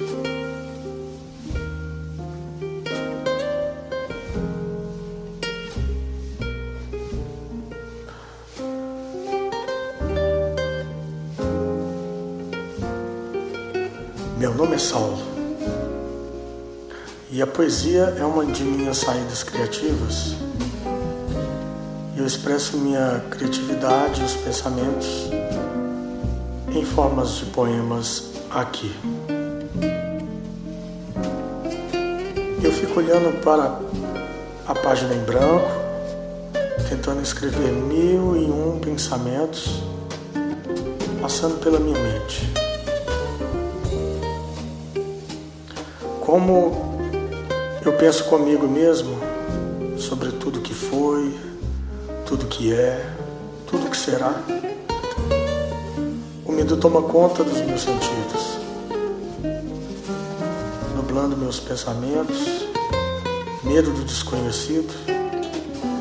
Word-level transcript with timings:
Meu 0.00 0.08
nome 14.54 14.74
é 14.74 14.78
Saulo 14.78 15.18
e 17.30 17.42
a 17.42 17.46
poesia 17.46 18.16
é 18.18 18.24
uma 18.24 18.46
de 18.46 18.64
minhas 18.64 18.96
saídas 18.96 19.42
criativas. 19.42 20.34
Eu 22.16 22.26
expresso 22.26 22.78
minha 22.78 23.22
criatividade 23.30 24.22
e 24.22 24.24
os 24.24 24.34
pensamentos 24.34 25.28
em 26.74 26.86
formas 26.86 27.36
de 27.36 27.44
poemas 27.46 28.30
aqui. 28.50 28.94
Eu 32.62 32.72
fico 32.72 33.00
olhando 33.00 33.40
para 33.42 33.80
a 34.66 34.74
página 34.74 35.14
em 35.14 35.20
branco, 35.20 35.70
tentando 36.88 37.22
escrever 37.22 37.72
mil 37.72 38.36
e 38.36 38.50
um 38.50 38.78
pensamentos 38.78 39.82
passando 41.20 41.58
pela 41.60 41.78
minha 41.78 41.98
mente. 41.98 42.52
Como 46.20 46.94
eu 47.84 47.92
penso 47.94 48.24
comigo 48.24 48.68
mesmo 48.68 49.16
sobre 49.98 50.30
tudo 50.32 50.60
que 50.60 50.74
foi, 50.74 51.34
tudo 52.26 52.46
que 52.46 52.72
é, 52.72 53.04
tudo 53.66 53.88
que 53.90 53.96
será, 53.96 54.34
o 56.44 56.52
medo 56.52 56.76
toma 56.76 57.02
conta 57.02 57.42
dos 57.42 57.60
meus 57.62 57.80
sentidos, 57.80 58.49
nublando 61.20 61.36
meus 61.36 61.60
pensamentos, 61.60 62.38
medo 63.62 63.90
do 63.90 64.04
desconhecido, 64.04 64.88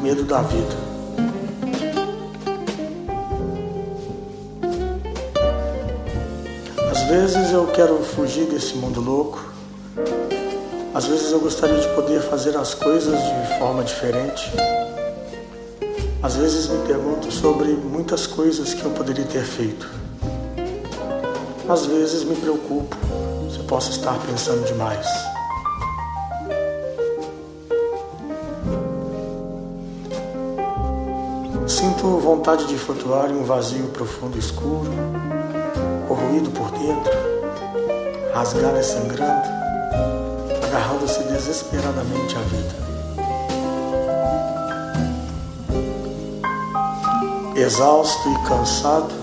medo 0.02 0.24
da 0.24 0.42
vida. 0.42 0.90
Às 6.90 7.02
vezes 7.10 7.52
eu 7.52 7.68
quero 7.68 8.02
fugir 8.04 8.46
desse 8.46 8.76
mundo 8.76 9.02
louco 9.02 9.50
às 10.92 11.06
vezes 11.06 11.32
eu 11.32 11.40
gostaria 11.40 11.80
de 11.80 11.88
poder 11.90 12.20
fazer 12.22 12.58
as 12.58 12.74
coisas 12.74 13.14
de 13.14 13.60
forma 13.60 13.84
diferente. 13.84 14.52
Às 16.22 16.36
vezes 16.36 16.68
me 16.68 16.86
pergunto 16.88 17.32
sobre 17.32 17.70
muitas 17.70 18.26
coisas 18.26 18.74
que 18.74 18.84
eu 18.84 18.92
poderia 18.92 19.24
ter 19.24 19.44
feito. 19.44 19.90
Às 21.70 21.86
vezes 21.86 22.24
me 22.24 22.36
preocupo 22.36 22.98
se 23.52 23.60
posso 23.60 23.92
estar 23.92 24.18
pensando 24.26 24.66
demais. 24.66 25.08
Sinto 31.68 32.18
vontade 32.20 32.66
de 32.68 32.78
flutuar 32.78 33.30
em 33.30 33.36
um 33.36 33.44
vazio 33.44 33.88
profundo 33.88 34.36
e 34.36 34.40
escuro, 34.40 34.92
corroído 36.08 36.50
por 36.52 36.72
dentro, 36.72 37.12
rasgado 38.34 38.80
e 38.80 38.84
sangrando 38.84 39.60
agarrando-se 40.70 41.24
desesperadamente 41.24 42.36
à 42.36 42.40
vida. 42.42 42.76
Exausto 47.56 48.30
e 48.30 48.48
cansado, 48.48 49.14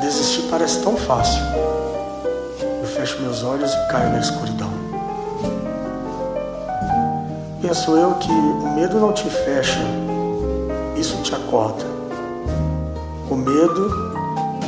desistir 0.00 0.42
parece 0.48 0.80
tão 0.80 0.96
fácil. 0.96 1.61
Fecho 3.02 3.20
meus 3.20 3.42
olhos 3.42 3.72
e 3.74 3.88
caio 3.88 4.10
na 4.10 4.20
escuridão. 4.20 4.70
Penso 7.60 7.96
eu 7.96 8.14
que 8.14 8.30
o 8.30 8.74
medo 8.76 9.00
não 9.00 9.12
te 9.12 9.28
fecha, 9.28 9.80
isso 10.96 11.20
te 11.20 11.34
acorda. 11.34 11.84
O 13.28 13.34
medo, 13.34 13.88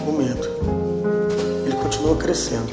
o 0.08 0.10
medo, 0.10 0.48
ele 1.64 1.76
continua 1.76 2.16
crescendo 2.16 2.72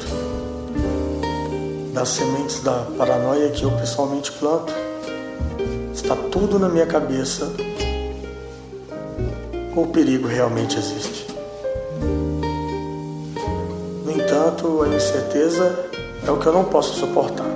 das 1.94 2.08
sementes 2.08 2.60
da 2.64 2.84
paranoia 2.98 3.48
que 3.50 3.62
eu 3.62 3.70
pessoalmente 3.70 4.32
planto. 4.32 4.72
Está 5.94 6.16
tudo 6.32 6.58
na 6.58 6.68
minha 6.68 6.86
cabeça 6.86 7.52
ou 9.76 9.84
o 9.84 9.86
perigo 9.86 10.26
realmente 10.26 10.76
existe. 10.76 11.31
No 14.12 14.22
entanto, 14.22 14.82
a 14.82 14.88
incerteza 14.88 15.86
é 16.26 16.30
o 16.30 16.36
que 16.36 16.44
eu 16.44 16.52
não 16.52 16.64
posso 16.64 16.92
suportar. 17.00 17.46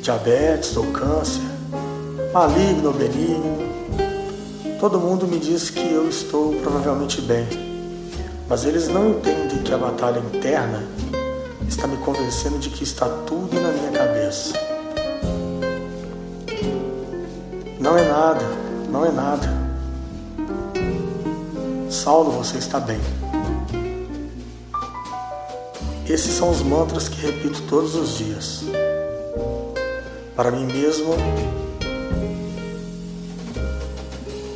Diabetes 0.00 0.76
ou 0.76 0.86
câncer, 0.92 1.42
maligno 2.32 2.90
ou 2.90 2.94
benigno, 2.94 3.58
todo 4.78 5.00
mundo 5.00 5.26
me 5.26 5.40
diz 5.40 5.70
que 5.70 5.92
eu 5.92 6.08
estou 6.08 6.54
provavelmente 6.62 7.20
bem, 7.20 7.48
mas 8.48 8.64
eles 8.64 8.86
não 8.86 9.10
entendem 9.10 9.58
que 9.58 9.74
a 9.74 9.76
batalha 9.76 10.20
interna 10.20 10.84
está 11.68 11.88
me 11.88 11.96
convencendo 11.96 12.60
de 12.60 12.70
que 12.70 12.84
está 12.84 13.08
tudo 13.26 13.60
na 13.60 13.72
minha 13.72 13.90
cabeça. 13.90 14.54
Não 17.80 17.98
é 17.98 18.08
nada, 18.08 18.46
não 18.88 19.04
é 19.04 19.10
nada. 19.10 19.48
Saulo, 21.90 22.30
você 22.30 22.58
está 22.58 22.78
bem. 22.78 23.00
Esses 26.12 26.32
são 26.32 26.50
os 26.50 26.60
mantras 26.60 27.08
que 27.08 27.24
repito 27.24 27.62
todos 27.68 27.94
os 27.94 28.18
dias. 28.18 28.64
Para 30.34 30.50
mim 30.50 30.66
mesmo 30.66 31.14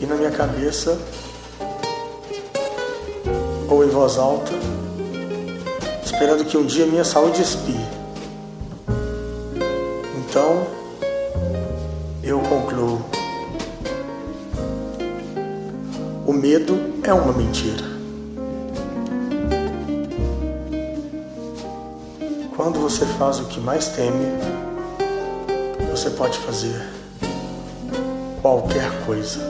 e 0.03 0.05
na 0.05 0.17
minha 0.17 0.33
cabeça 0.33 0.99
ou 3.71 3.85
em 3.85 3.89
voz 3.89 4.19
alta 4.19 4.51
esperando 6.05 6.45
que 6.45 6.57
um 6.57 6.67
dia 6.67 6.87
minha 6.87 7.05
saúde 7.05 7.41
expire. 7.41 7.79
Então, 10.19 10.67
eu 12.25 12.41
concluo: 12.41 13.01
o 16.27 16.33
medo 16.33 16.77
é 17.05 17.15
uma 17.15 17.33
mentira. 17.33 17.94
Quando 22.57 22.79
você 22.79 23.05
faz 23.05 23.41
o 23.41 23.47
que 23.47 23.59
mais 23.59 23.89
teme, 23.89 24.27
você 25.91 26.09
pode 26.11 26.39
fazer 26.39 26.89
qualquer 28.41 29.05
coisa. 29.05 29.41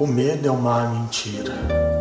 O 0.00 0.06
medo 0.06 0.48
é 0.48 0.50
uma 0.50 0.88
mentira. 0.88 1.91